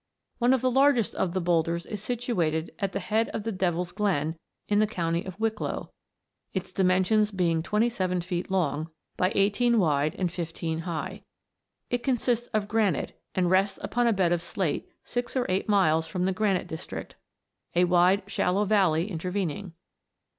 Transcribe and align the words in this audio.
One 0.39 0.51
of 0.51 0.61
the 0.61 0.71
largest 0.71 1.13
of 1.13 1.33
the 1.33 1.39
boulders 1.39 1.85
is 1.85 2.01
situated 2.01 2.71
at 2.79 2.91
the 2.91 2.99
head 2.99 3.29
of 3.35 3.43
the 3.43 3.51
Devil's 3.51 3.91
Glen, 3.91 4.35
in 4.67 4.79
the 4.79 4.87
county 4.87 5.23
of 5.23 5.39
Wicklow, 5.39 5.91
its 6.53 6.71
dimensions 6.71 7.29
being 7.29 7.61
twenty 7.61 7.87
seven 7.87 8.19
feet 8.19 8.49
long, 8.49 8.89
by 9.15 9.31
eighteen 9.35 9.77
wide, 9.77 10.15
and 10.15 10.31
fifteen 10.31 10.79
high. 10.89 11.21
It 11.91 12.01
consists 12.01 12.47
of 12.47 12.67
granite, 12.67 13.15
and 13.35 13.51
rests 13.51 13.77
upon 13.83 14.07
a 14.07 14.11
bed 14.13 14.31
of 14.31 14.41
slate 14.41 14.89
six 15.03 15.35
or 15.37 15.45
eight 15.49 15.69
miles 15.69 16.07
from 16.07 16.25
the 16.25 16.33
granite 16.33 16.65
district, 16.65 17.13
a 17.75 17.83
wide 17.83 18.23
shallow 18.25 18.65
valley 18.65 19.07
intervening. 19.07 19.73